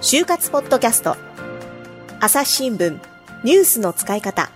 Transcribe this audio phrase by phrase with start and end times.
[0.00, 1.16] 就活ポッドキャスト。
[2.20, 3.00] 朝日新聞。
[3.42, 4.50] ニュースの使い方。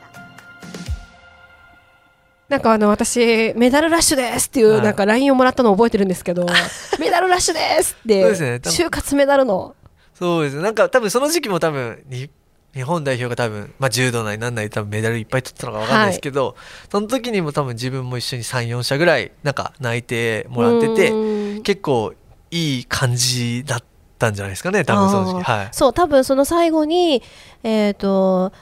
[2.48, 6.46] なんかあの私メダルラッシュですっていうなんか LINE をもらったのを覚えてるんですけど、
[6.98, 8.60] メダルラッシュですってそうですね。
[8.60, 8.76] 多分。
[8.76, 9.74] 就活メダルの。
[10.14, 10.62] そうですね。
[10.62, 12.30] なんか多分その時期も多分に
[12.74, 16.56] 日本代表が多分、まあ、柔道なりなんなり多分メダルいっぱい取ったのか分かんないですけど、
[16.90, 22.12] その時にも多分自分も一緒に34社ぐらいなんか泣いてもらっててて結構
[22.50, 23.84] いい感じだっ
[24.18, 25.44] たんじゃないですかね多分その時。
[25.44, 25.68] 期はい。
[25.72, 27.22] そう多分その最後に
[27.62, 28.52] えっ、と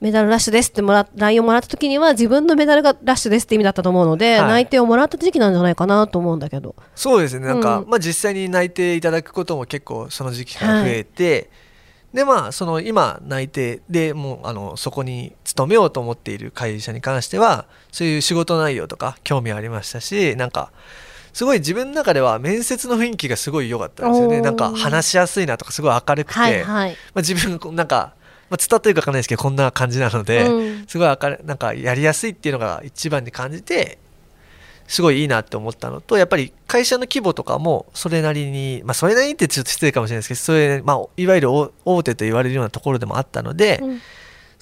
[0.00, 4.64] メダルラッシュですってもら LINE をもらった時には自分のメダルがラッシュですって意味だったと思うので、はい。
[4.64, 6.74] 内定をもらった時期なんじゃないかなと思うんだけど。
[6.94, 7.88] そうですねなんか、うん。
[7.88, 11.50] まあ、実際に内定いただくことも結構その時期から増えて、
[12.12, 20.72] でまあその今内定でもうあのそこに勤めようと思っている会社に関してはそういう仕事内容とか興味ありましたしなんか
[21.32, 24.40] すごい自分の中では面接の雰囲気がすごい良かったんですよね。
[24.40, 28.14] なんか話しやすいなとかすごい明るくて、はいはい、まあ、自分なんか、
[28.50, 30.86] まあ、伝わってるか分かんないですけどこんな感じなので、うん。
[30.86, 33.98] すごい明るなんかやりやすいっていうのが一番に感じて
[34.86, 44.00] すごいいいなって思ったのとやっぱり会社の規模とかもそれなりに、まあ、それなりにってちょっと失礼かもしれないですけどそれ、まあ、いわゆる大大手と言われるようなところでもあったので、うん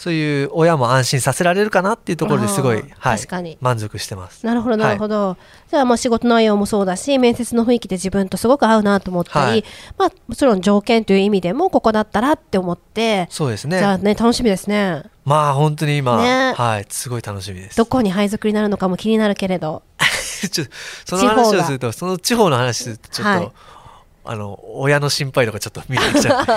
[0.00, 2.82] そういう親も安心させられるかなっていうところですごい、は
[3.14, 4.46] い確かに、満足してます。
[4.46, 5.36] なるほどなるほど、
[5.70, 9.64] じゃあまあ仕事内容もそうだし面接の雰囲気で自分とすごく合うなと思ったり、はい。
[9.98, 15.02] まあ、もちろん条件という意味でもここだったらって思って、そうですじゃあねね楽しみですね。
[15.26, 16.54] まあ本当に今、ね。
[16.56, 17.76] はいすごい楽しみです。
[17.76, 19.82] どこに配属になるのかも気になるけれど。
[20.50, 20.64] ちょ
[21.04, 23.52] その話をするとその地方の話するとちょっと、はい
[24.24, 26.52] あの親の心配とかちょっと見えてきちゃって、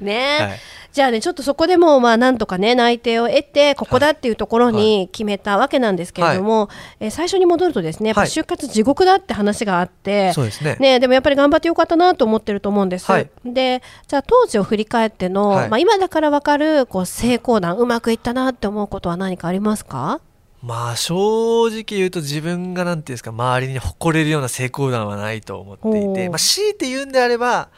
[0.04, 0.58] ね、はい。
[0.90, 8.30] じゃあねちょっとそこでもまあなんとかね内定を得てここだっていうところに決めたわけなんですけれども、えー最初に戻るとですねやっぱはい。
[8.30, 10.76] 就活地獄だって話があって、そうですね。
[10.80, 13.10] ね、でもやっぱり頑張ってよかったなと思ってると思うんです。
[13.10, 13.30] はい。
[13.44, 15.68] でじゃあ当時を振り返っての、はい。
[15.68, 20.20] まあ、今だから分かるこう成功談うまくいったなって思うことは何かありますか？
[20.62, 27.68] まあ正直言うと自分がなんていうんですか周りに誇れるような成功談はないと思っていて、まあ、強いて言うんであれば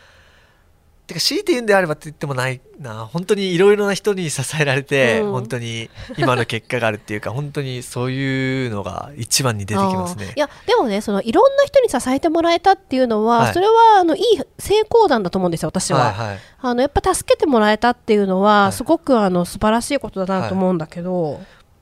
[1.11, 3.07] てか強いて言うんであればって言ってもないな。
[3.07, 5.33] 本当にいろいろな人に支えられて、うん。
[5.33, 10.33] 本当に今の結果があるっていうか本当にそういうのが一番に出てきますね。
[10.37, 10.41] い。
[10.41, 13.53] やでもねそのいろんな人に支えてもらえたっていうのは、はい。
[13.53, 14.23] それはあのいい
[14.59, 16.13] 成功談だと思うんですよ私は。
[16.13, 16.39] はいはい。
[16.61, 18.73] あのやっぱ助けてもらえたっていうのは、はい。
[18.73, 21.41] すごくあの素晴らしいことだなと思うんだけど、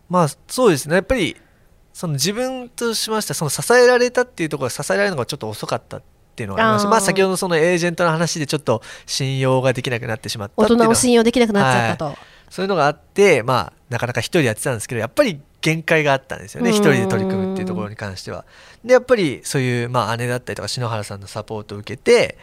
[0.08, 0.94] まあそうですね。
[0.96, 1.36] やっぱり
[1.92, 6.02] その自分としましてはその支えられたっていうところが支えられるのがちょっと遅かったっ
[6.36, 12.16] ていうのがありましまあ先ほどそのエージェントの話でちょっと信用ができなくなってしまった大人を信用できなくなっちゃったと。
[12.50, 16.70] そういうのがあってまあなかなか一人でやってたんですけどやっぱり限界があったんですよね。
[16.70, 16.76] うん。
[16.76, 18.44] 一人で取り組むっていうところに関しては。
[18.84, 22.38] でやっぱりそういうまあ姉だったりとか篠原さんのサポートを受けて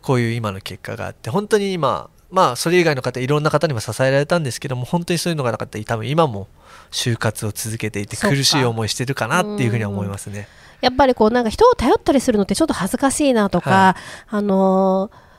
[0.00, 6.48] こういう今の結果があって本当に今まあそれ以外の方いろんな方にも支えられたんですけども本当にそういうのがなかったら多分今も
[6.90, 10.48] 就活を続けていて苦しい思いしてるかなっていうふうには思いますね。
[10.80, 13.96] やっぱりこうなんか人を頼ったりするのってちょっと恥ずかしいなとか、は
[14.28, 15.32] あのー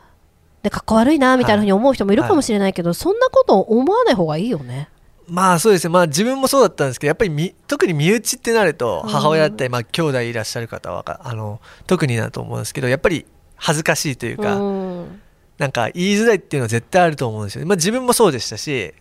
[0.64, 4.88] でかっこ悪いなみたいなふうに思う人もいるかもしれないけど、そんなこと思わない方がいいよね。
[5.28, 14.83] まあそうですねまあ自分もそうだったんですけどやっぱりみ特に身内ってなるとうん母親だったりまあ兄弟いらっしゃる方はあの特になると思うんですけどやっぱり恥ずかしいというか、うん
[15.64, 17.68] なんか言いづらいっていうのは絶対あると思うんですよね。
[17.68, 18.94] まあ自分もそうでしたし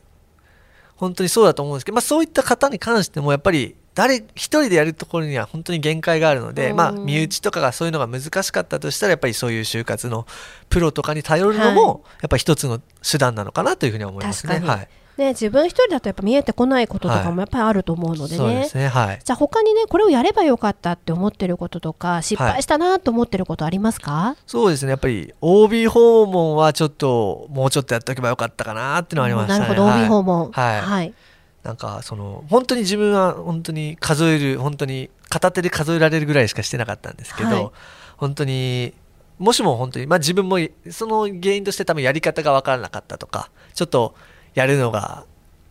[0.94, 10.24] 本当にそうだと思うんですけど、まあ、そういった方に関してもやっぱり誰一人でやるところには本当に限界があるので、うんまあ身内とかがそういうのが難しかったとしたらやっぱりそういう就活の
[10.68, 14.60] プロとかに頼るのもやっぱり一つの手段なのかなというふうには思いますね。
[14.60, 18.38] はい、ね、自分一人だとやっぱ見えてこないこととかもやっぱりあると思うのでね。
[18.38, 18.88] そうですね。
[18.88, 19.20] はい。
[19.22, 24.90] じゃあ他にねこれをやればよかったって思ってることとか失敗したなと思ってることありますか、そうですね。
[24.90, 29.60] やっぱり OB 訪問はちょっともうちょっとやっておけばよかったかなっていうのはありましたね。
[29.60, 31.14] なるほど OB 訪問はいはい、
[31.62, 37.70] なんかその本当に自分は本当に数える本当に片手で数えられるぐらいしかしてなかったんですけど、はい
[38.18, 38.94] 本当に
[39.38, 40.58] もしも本当にまあ自分も
[40.90, 44.14] その原因として多分やり方が分からなかったとかちょっと
[44.54, 45.24] やるのが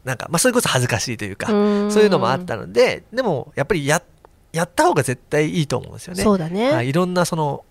[0.03, 1.91] なんかまあそれこそ恥ずかしいというかうん。
[1.91, 4.01] そういうのもあったのででもやっぱりや
[4.51, 6.23] やった方が絶対いいと思うんですよね。
[6.23, 7.63] そうだね、はい、いろんなその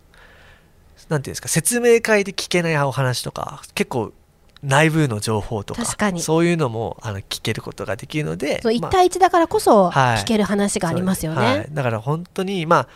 [1.09, 4.13] なんていうんですか説明会で聞けないお話とか結構
[4.63, 6.21] 内部の情報とか確かに。
[6.23, 10.19] そういうのもあの聞けることができるのでそう1まあ対1だからこそはい。
[10.19, 11.69] 聞ける話がありますよね、はい。
[11.71, 12.89] だから本当にまあ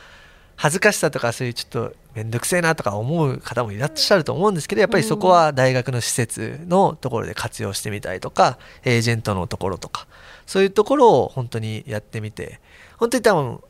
[0.56, 10.06] 恥ずかしさとかそういうちょっと面倒くせえなとか思う方もいらっしゃると思うんですけどやっぱりそこは大学の施設のところで活用してみたりとかエージェントのところとか
[10.46, 12.60] そういうところを本当にやってみて
[12.98, 13.60] 本当に多分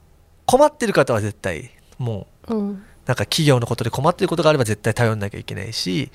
[0.47, 2.83] 困ってる方は絶対もううん。
[3.07, 6.11] なんか企業のことで困ってることがあれば絶対頼んなきゃいけないしい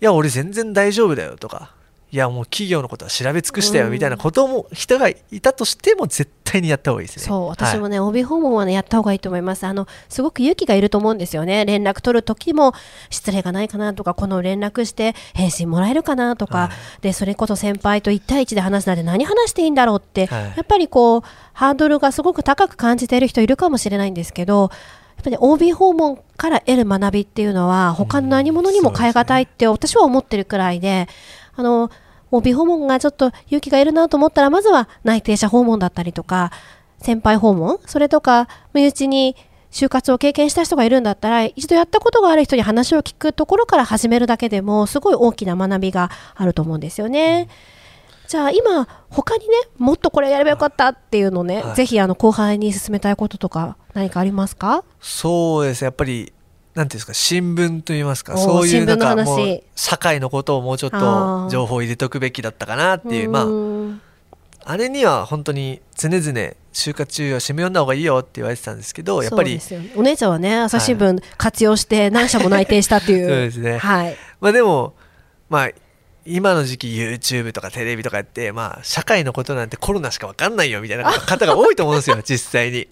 [0.00, 1.75] や俺全然大丈夫だよとか
[2.12, 7.24] いやもう企業のことは調べ尽くしたよみたいなことも人がいたとしても絶対にやった方がいいですね。
[7.24, 9.66] そう私もね、帯訪問はねやった方がいいと思います。
[9.66, 11.64] あのすごく勇気がいると思うんですよね。
[11.64, 12.74] 連絡取る時も
[13.10, 17.02] 失礼がないかなとかこの連絡して返信もらえるかなとか、はい。
[17.02, 20.44] でそれこそ先輩と1対1で話すなんて何話していいんだろうって、はい。
[20.56, 21.22] やっぱりこう
[21.54, 24.70] ハードルがすごく高く感じている人いるかもしれないんですけど
[25.16, 31.08] やっぱり OB 訪問から得る学びっていうのは他の何者にも変え難いって私は思ってるくらいで、
[31.56, 31.90] あの
[32.30, 36.50] OB 訪問がちょっと勇気がいるなと思ったらまずは内定者訪問だったりとか
[36.98, 39.36] 先輩訪問それとか身内に
[39.70, 47.48] 就活を経験した人がいるんだったら一度やったことがある人に話を聞くところから始めるだけでもすごい大きな学びがあると思うんですよね。
[48.26, 51.76] じゃあ今他にねもっとこれやればよかったっていうのをね、はい。
[51.76, 54.82] ぜひあの後輩に進めたいこととか何かありますか？
[55.00, 55.82] そうです。
[55.82, 56.32] ねやっぱり
[56.76, 61.48] なんていうんですか新聞といいますかそういうなんかもう社会のことをもうちょっあとー。
[61.48, 64.02] 情報を入れとくべきだったかなっていうまあん。
[64.62, 66.20] あれには本当に常々
[66.74, 69.58] 就活中は新聞読んだ方がいいよって言われてたんですけどやっぱり
[69.96, 73.78] お姉ちゃんはね朝日新聞活用して何社も内定したっていう、 そうですね。
[73.78, 74.16] はい。
[74.40, 74.92] まあでも
[75.48, 75.70] まあ
[76.26, 82.86] 今の時期 YouTube とかテレビとかやってまあ社会のことなんてコロナしか分かんないよみたいな方が多いと思うんですよ 実際に。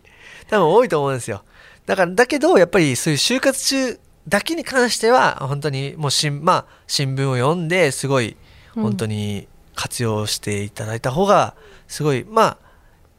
[0.48, 1.42] 多分多いと思うんですよ
[1.86, 8.36] だからだけどやっぱりそういう就活中だけに関しては本当にもう新,、まあ、新聞を読んですごい
[8.74, 11.54] 本当に活用していただいた方が
[11.88, 12.58] すごいまあ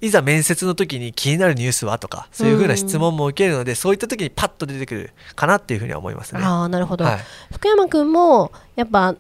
[0.02, 6.42] いざ面接の時に気になるニュースはとかそういうふうな質問も受けるので、そういった時にパッと出てくるかなっていうふうには思いますね。
[6.44, 7.20] ああなるほど、はい。
[7.54, 9.16] 福山君もやっぱ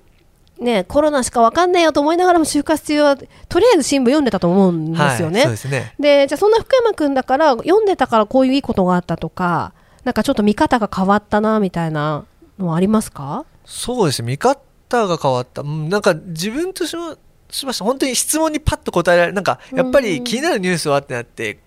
[0.59, 5.45] ねコロナしかわかんないよと思いながらも就活中はとりあえず新聞読んでたと思うんですよね。
[5.99, 9.73] でじゃあそんな福山君だから読んでたからこういういいことがあったとか
[10.03, 12.25] なんかちょっと見方が変わったなみたいな
[12.57, 13.45] のはありますか？
[13.65, 17.17] そうですね見方が変わった、うん、なんか自分としま
[17.49, 17.85] しました。
[17.85, 21.59] 本当に質問にパッと答えられるなんかやっぱり気になるニュースはってなって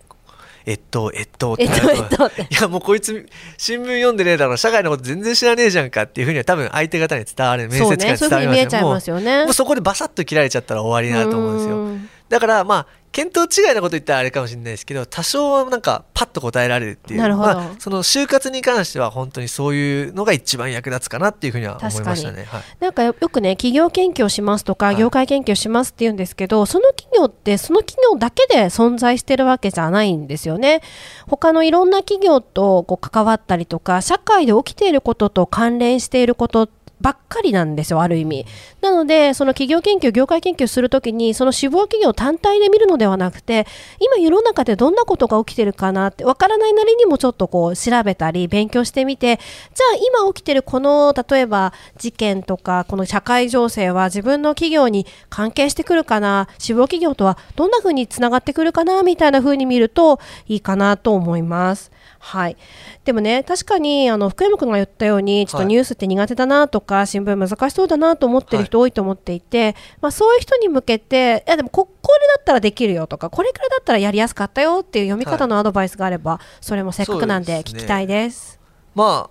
[0.69, 3.26] えっとえっとえっとえっといやもうこいつ
[3.56, 4.59] 新聞読んでねえだろ。
[4.59, 9.50] 社会のこと全然知らねえじゃんかっていうふうには多分相手方に伝わる面接官に伝わりまますすよね。
[9.55, 11.76] そこでバサッと切られちゃったら終わりだなと思うんですよ。
[11.79, 17.21] うんだからまあ見当違いなこと言ったらあれかもしれないですけど多少はなんかパッと答えられるっていう。
[17.21, 17.55] なるほど。
[17.55, 22.45] まあ、その就活に関しては本当にそういうのが一番役立つかなっていうふうには思いましたね。
[22.45, 22.63] はい。
[22.81, 24.97] なんかよくね企業研究をしますとかはい。
[24.97, 30.83] 業界研究をしますって言うんですけど、その企業ってその企業だけで存在してるわけじゃないんですよね。
[31.27, 36.69] 他のいろんな企業とこう関わったりとか社会で起きていることと関連していること
[37.00, 38.47] ばっかりなんですよある意味。
[38.81, 43.67] なのでその企業研究業界研究するときにその志望企業単体で見るのではなくて
[44.00, 61.91] 今世の中でどんなことが起きてるかなってわからないなりにもちょっとこう調べたり勉強してみてじゃあ今起きてるこの例えば事件とかこの社会情勢は自分の企業に関係してくるかな志望企業とはどんな風につながってくるかなみたいな風に見るといいかなと思います。
[62.21, 62.56] はい、
[63.05, 65.67] でもね確かにあの福山君が言ったようにちょっとはい。
[65.67, 78.58] ニュースって苦手だなとか、新聞難しそうだなと思ってる人多いと思っていて、まあ、そういう人に向けていやでもここれだったらできるよとかこれくらいだったらやりやすかったよっていう読み方のアドバイスがあれば、それもせっかくなんで聞きたいです。
[78.94, 79.31] まあ、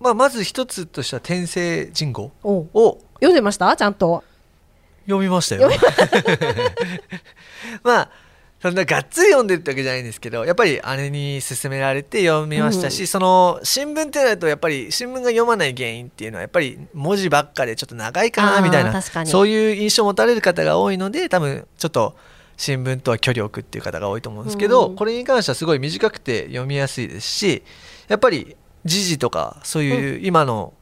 [0.00, 3.74] まあまず一つとしては天聖人語を読んでました？
[3.76, 4.22] ちゃんと。
[5.06, 5.70] 読みましたよ。
[7.82, 8.10] まあ
[8.60, 13.06] そんながっつり読んでるってわけじゃないんですけどやっぱり姉に勧められて読みましたし、うん。
[13.06, 22.16] その新聞ってなるとやっぱり新聞が読まない原因っていうのはやっぱり文字ばっかでちょっと長いかなみたいなそういう印象を持たれる方が多いので多分ちょっと
[22.56, 24.96] 新聞とは距離を置くっていう方が多いと思うんですけど、うん。
[24.96, 27.62] これに関してはすごい短くて読みやすいですし
[28.08, 30.72] やっぱり時事とかそういう今の、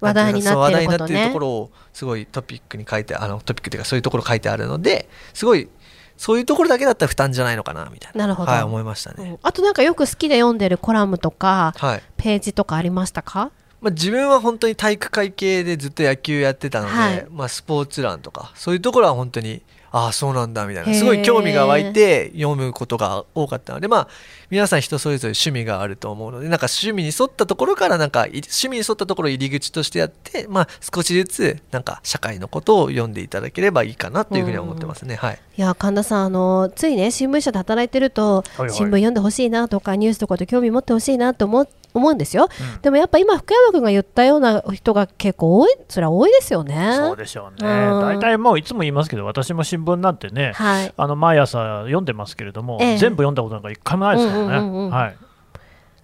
[0.00, 5.68] 話題になってるそう話題になってることころをすごいトピックに書いてあのトピックっていうかそういうところ書いてあるのですごい
[6.16, 8.20] そういうところだけだったら負担じゃないのかなみたいな。
[8.20, 8.50] なるほど。
[8.50, 9.38] はい、思いましたね、うん。
[9.42, 12.02] あとなんかよく好きで読んでるコラムとかはい。
[12.16, 13.50] ページとかありましたか？
[13.80, 17.26] まあ、自分は本当に体育会系でずっと野球やってたので、はい。
[17.30, 19.62] まあ、スポーツ欄とかそういうところは本当に
[19.92, 20.94] ああそうなんだみたいな。
[20.94, 24.08] すごい興味が湧いて読むことが多かったのでまあ
[24.50, 35.38] 皆さん人それぞれ趣味があると思うのでなんか趣味に沿ったところからなんかい趣味に沿ったところを入り口としてやってまあ少しずつなんか社会のことを読んでいただければいいかなというふうには思ってますね、はい。
[35.56, 38.70] いや神田さんあのついね新聞社で働いてると、はいはい。
[38.70, 42.80] 新聞読んでほしいなとかニュースとかで興味持ってほしいなと思う思うんですよ、うん。
[42.82, 46.94] でもやっぱ今福山君が言ったような人が結構多いそれは多いですよね。
[46.96, 47.68] そうでしょうね。
[47.68, 48.00] うん。
[48.00, 50.92] 大体もういつも言いますけど、私も新聞なんてね、はい。
[50.96, 52.98] あの毎朝読んでますけれども、ええ。
[52.98, 54.90] 全部読んだことなんか一回もないですからね。
[54.90, 55.16] はい。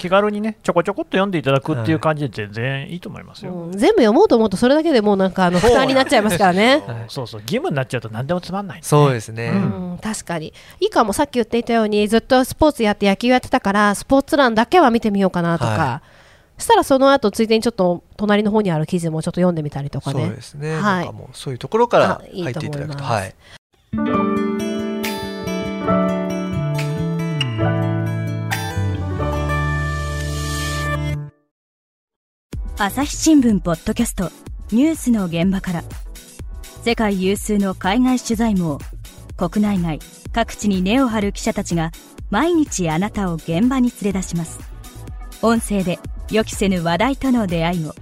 [0.03, 3.73] 気軽にねちょこちょこっと読んでいただくっていう感じで全然いいと思いますよ、うん。
[3.73, 6.83] 全部読もうと思うとそれだけでもうなんかあの負担になっちゃいますからね。
[6.85, 7.41] は いそうそう。
[7.43, 8.83] 義務になっちゃうと何でもつまんないね。
[8.83, 10.53] そうですね、うん、確かに。
[10.81, 16.03] いいかもさっき言っていたようにずっとスポーツやって野球やってたからスポーツ欄だけは見てみようかなとか、は
[16.59, 20.81] そしたらその後ついでにちょっと隣の方にある記事もちょっと読んでみたりとかそうねですね、はい。
[20.81, 22.99] なんかもうそういうところからあいい入っていただくと。
[22.99, 23.23] と思います。
[23.23, 24.32] はい
[32.85, 34.33] 朝日新聞ポッドキャスト
[34.73, 35.85] ニュースの現場から。
[36.83, 38.81] 世界有数の海外取材網
[39.37, 40.01] 国内外
[40.33, 41.93] 各地に根を張る記者たちが
[42.31, 44.59] 毎日あなたを現場に連れ出します。
[45.43, 46.01] 音声で
[46.33, 47.95] 予期せぬ話題との出会いを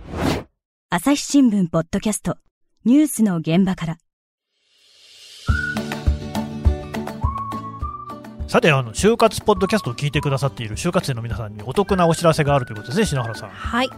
[0.89, 2.39] 朝日新聞ポッドキャスト
[2.87, 3.99] ニュースの現場から。
[8.49, 13.51] さてあの就活ポッドキャストを聞いてくださっている就活生の皆さんにお得なお知らせがあるということですね篠原さん。
[13.51, 13.91] はい、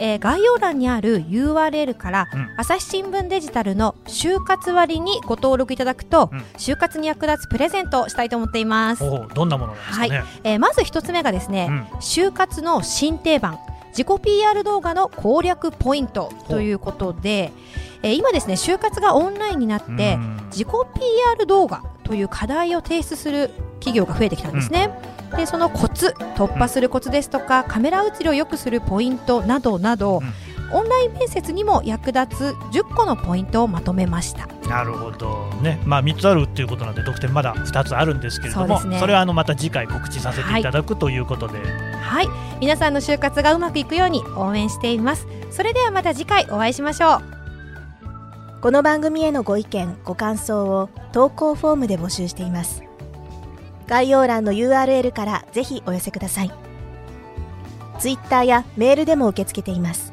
[0.00, 2.48] えー概要欄にある URL から、うん。
[2.56, 6.38] 朝日新聞デジタルの就活割にご登録いただくと、うん。
[6.56, 11.80] 就活に役立つプレゼントをしたいと思っています、どんなものなんですかね、えーまず一つ目がですね、うん。
[11.98, 13.58] 就活の新定番
[13.98, 17.52] 自己 PR 動画の攻略ポイントということで、
[18.04, 20.38] えー今ですね就活がオンラインになって、うん。
[20.52, 23.50] 自己 PR 動画という課題を提出する
[23.80, 24.90] 企業が増えてきたんですね、
[25.36, 30.22] でそのコツ突破するコツですとか、カメラ映りを良くするポイントなどなど、
[30.72, 34.46] オンライン面接にも役立つ10個のポイントをまとめました。
[34.68, 35.80] なるほどね。
[35.84, 39.00] まあ3つあるっていうことなんで得点まだ2つあるんですけれどもそね。
[39.06, 40.62] れはあのまた次回告知させてい。
[40.62, 41.58] ただくということで、
[42.02, 42.28] はい。
[42.60, 45.26] 皆さんの就活がうまくいくように応援しています。
[45.50, 47.22] それではまた次回お会いしましょう。
[48.60, 52.82] この番組へのご意見ご感想を投稿フォームで募集しています。
[53.86, 56.50] 概要欄の URL からぜひお寄せください。
[57.98, 60.12] ツイッターやメールでも受け付けています